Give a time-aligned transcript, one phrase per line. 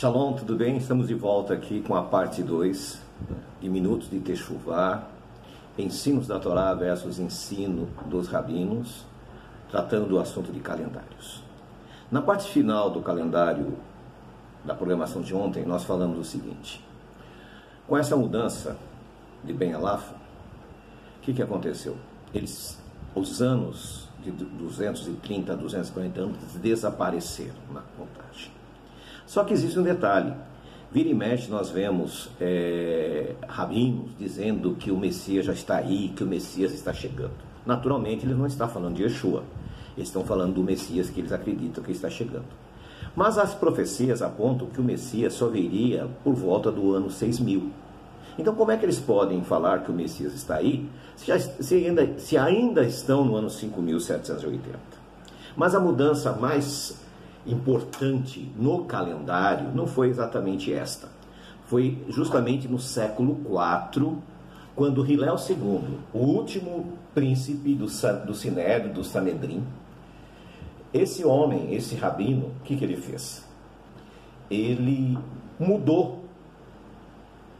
[0.00, 0.78] Shalom, tudo bem?
[0.78, 2.98] Estamos de volta aqui com a parte 2
[3.60, 5.06] de Minutos de Techuvá,
[5.76, 9.04] Ensinos da Torá versus Ensino dos Rabinos,
[9.70, 11.42] tratando do assunto de calendários.
[12.10, 13.76] Na parte final do calendário
[14.64, 16.82] da programação de ontem, nós falamos o seguinte:
[17.86, 18.78] com essa mudança
[19.44, 21.94] de Ben Alafa, o que, que aconteceu?
[22.32, 22.80] Eles,
[23.14, 28.59] os anos de 230 a 240 anos desapareceram na contagem.
[29.30, 30.34] Só que existe um detalhe.
[30.90, 36.24] Vira e mexe, nós vemos é, rabinos dizendo que o Messias já está aí, que
[36.24, 37.30] o Messias está chegando.
[37.64, 39.44] Naturalmente, ele não está falando de Yeshua.
[39.96, 42.46] Eles estão falando do Messias que eles acreditam que está chegando.
[43.14, 47.70] Mas as profecias apontam que o Messias só viria por volta do ano 6000.
[48.36, 51.76] Então, como é que eles podem falar que o Messias está aí se, já, se,
[51.76, 54.60] ainda, se ainda estão no ano 5780?
[55.54, 56.98] Mas a mudança mais
[57.46, 61.08] importante no calendário não foi exatamente esta.
[61.66, 64.16] Foi justamente no século IV,
[64.74, 67.86] quando Hilel II, o último príncipe do,
[68.26, 69.64] do Sinédrio, do Sanedrim,
[70.92, 73.44] esse homem, esse rabino, o que, que ele fez?
[74.50, 75.16] Ele
[75.58, 76.24] mudou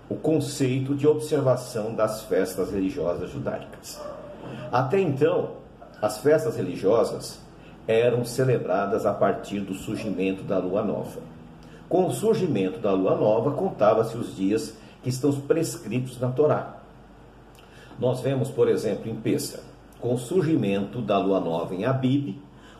[0.08, 4.00] o conceito de observação das festas religiosas judaicas.
[4.72, 5.52] Até então,
[6.02, 7.38] as festas religiosas
[7.90, 11.20] eram celebradas a partir do surgimento da lua nova.
[11.88, 16.76] Com o surgimento da lua nova, contava-se os dias que estão prescritos na Torá.
[17.98, 19.60] Nós vemos, por exemplo, em Pêssar,
[20.00, 22.38] com o surgimento da lua nova em Abib,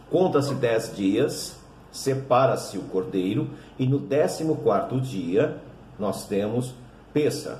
[0.09, 1.59] conta-se dez dias,
[1.91, 5.59] separa-se o cordeiro, e no décimo quarto dia
[5.99, 6.73] nós temos
[7.13, 7.59] Pêssar.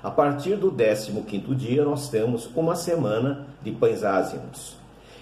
[0.00, 4.77] A partir do décimo quinto dia nós temos uma semana de pães ázimos.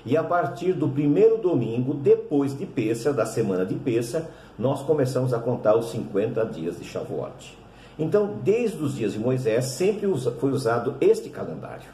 [0.06, 4.24] E a partir do primeiro domingo, depois de Pêssar, da semana de Pêssar,
[4.56, 7.58] nós começamos a contar os 50 dias de Shavuot.
[7.98, 10.06] Então, desde os dias de Moisés, sempre
[10.38, 11.88] foi usado este calendário.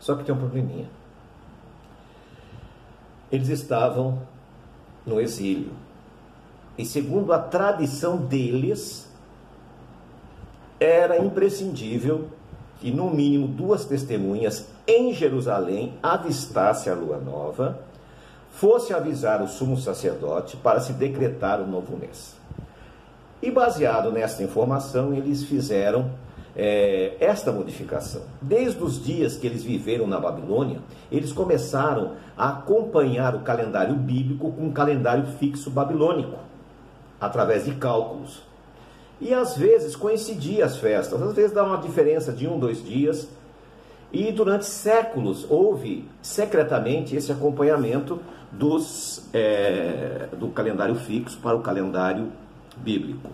[0.00, 0.90] Só que tem um probleminha.
[3.30, 4.18] Eles estavam
[5.06, 5.70] no exílio.
[6.76, 9.08] E segundo a tradição deles,
[10.80, 12.26] era imprescindível
[12.80, 17.80] que no mínimo duas testemunhas em Jerusalém avistasse a lua nova,
[18.50, 22.36] fosse avisar o sumo sacerdote para se decretar o novo mês.
[23.40, 26.10] E baseado nesta informação, eles fizeram
[26.54, 28.22] é, esta modificação.
[28.40, 34.52] Desde os dias que eles viveram na Babilônia, eles começaram a acompanhar o calendário bíblico
[34.52, 36.36] com um calendário fixo babilônico,
[37.20, 38.42] através de cálculos.
[39.20, 43.28] E às vezes coincidia as festas, às vezes dá uma diferença de um, dois dias.
[44.12, 52.30] E durante séculos houve secretamente esse acompanhamento dos, é, do calendário fixo para o calendário
[52.76, 53.30] bíblico.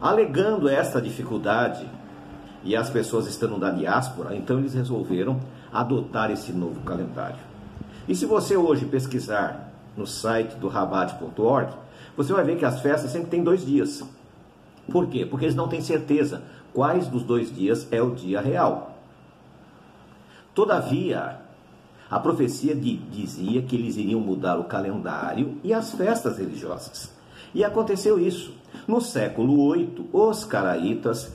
[0.00, 1.86] Alegando esta dificuldade,
[2.62, 5.40] e as pessoas estando na diáspora, então eles resolveram
[5.72, 7.38] adotar esse novo calendário.
[8.08, 11.72] E se você hoje pesquisar no site do rabat.org,
[12.16, 14.02] você vai ver que as festas sempre têm dois dias.
[14.90, 15.24] Por quê?
[15.24, 18.89] Porque eles não têm certeza quais dos dois dias é o dia real.
[20.54, 21.40] Todavia,
[22.10, 27.12] a profecia de, dizia que eles iriam mudar o calendário e as festas religiosas.
[27.54, 28.54] E aconteceu isso.
[28.86, 31.32] No século VIII, os caraítas,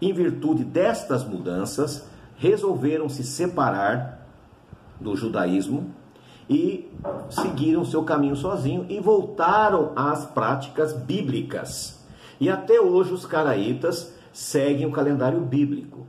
[0.00, 2.06] em virtude destas mudanças,
[2.36, 4.26] resolveram se separar
[4.98, 5.94] do judaísmo
[6.48, 6.90] e
[7.28, 12.04] seguiram seu caminho sozinho e voltaram às práticas bíblicas.
[12.40, 16.06] E até hoje os caraítas seguem o calendário bíblico.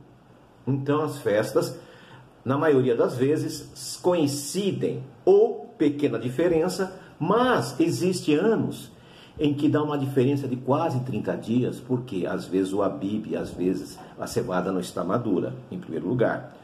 [0.66, 1.78] Então as festas,
[2.44, 8.90] na maioria das vezes, coincidem ou pequena diferença, mas existe anos
[9.38, 13.50] em que dá uma diferença de quase 30 dias, porque às vezes o abib, às
[13.50, 16.54] vezes a cevada não está madura, em primeiro lugar.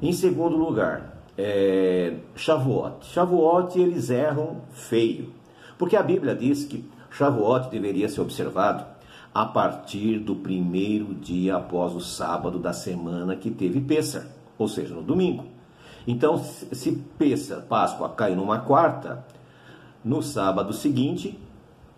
[0.00, 3.06] Em segundo lugar, é, Shavuot.
[3.06, 5.32] Shavuot eles erram feio,
[5.78, 8.84] porque a Bíblia diz que Shavuot deveria ser observado
[9.32, 14.26] a partir do primeiro dia após o sábado da semana que teve Pêssar,
[14.58, 15.46] ou seja, no domingo.
[16.06, 19.24] Então, se Pêssar, Páscoa, cai numa quarta,
[20.04, 21.38] no sábado seguinte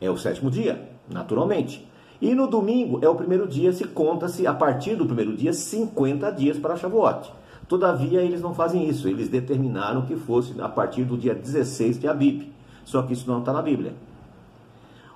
[0.00, 1.87] é o sétimo dia, naturalmente.
[2.20, 6.31] E no domingo é o primeiro dia, se conta-se a partir do primeiro dia 50
[6.32, 7.31] dias para Shavuot.
[7.69, 12.06] Todavia, eles não fazem isso, eles determinaram que fosse a partir do dia 16 de
[12.06, 12.53] Abib.
[12.85, 13.93] Só que isso não está na Bíblia.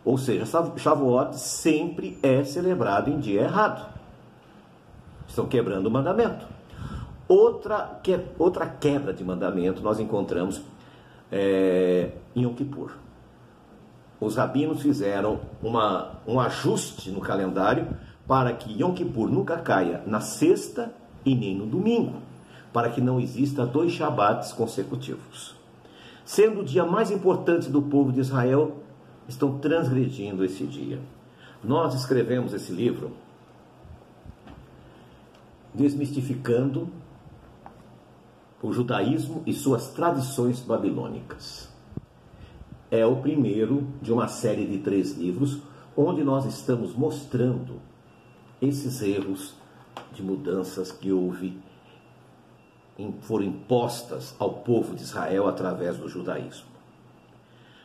[0.04, 0.44] Ou seja,
[0.76, 3.88] Shavuot sempre é celebrado em dia errado.
[5.28, 6.44] Estão quebrando o mandamento.
[7.30, 10.60] Outra, que, outra quebra de mandamento nós encontramos
[11.30, 12.90] é, em Yom Kippur.
[14.20, 17.86] os rabinos fizeram uma, um ajuste no calendário
[18.26, 20.92] para que Yom Kippur nunca caia na sexta
[21.24, 22.14] e nem no domingo,
[22.72, 25.54] para que não exista dois Shabbats consecutivos.
[26.24, 28.82] Sendo o dia mais importante do povo de Israel,
[29.28, 30.98] estão transgredindo esse dia.
[31.62, 33.12] Nós escrevemos esse livro
[35.72, 36.88] desmistificando
[38.62, 41.68] o judaísmo e suas tradições babilônicas.
[42.90, 45.58] É o primeiro de uma série de três livros
[45.96, 47.80] onde nós estamos mostrando
[48.60, 49.54] esses erros
[50.12, 51.58] de mudanças que houve
[53.22, 56.68] foram impostas ao povo de Israel através do judaísmo,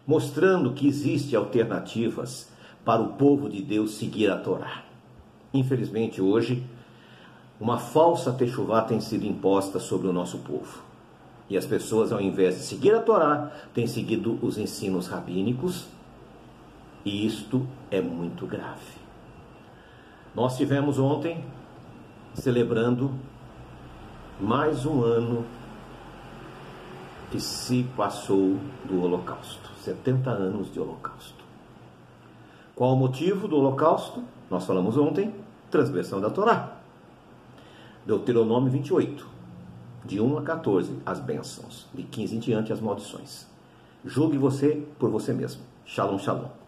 [0.05, 2.51] mostrando que existem alternativas
[2.83, 4.83] para o povo de Deus seguir a Torá.
[5.53, 6.63] Infelizmente, hoje,
[7.65, 10.83] uma falsa techuvá tem sido imposta sobre o nosso povo.
[11.49, 15.87] E as pessoas, ao invés de seguir a Torá, têm seguido os ensinos rabínicos,
[17.03, 18.99] e isto é muito grave.
[20.35, 21.43] Nós tivemos ontem
[22.35, 23.11] celebrando
[24.39, 25.43] mais um ano
[27.31, 31.43] que se passou do Holocausto 70 anos de Holocausto.
[32.75, 34.23] Qual o motivo do Holocausto?
[34.51, 35.33] Nós falamos ontem,
[35.71, 36.84] transgressão da Torá.
[38.05, 39.27] Deuteronômio 28,
[40.05, 43.47] de 1 a 14, as bênçãos, de 15 em diante, as maldições.
[44.05, 45.63] Julgue você por você mesmo.
[45.83, 46.64] Shalom, shalom.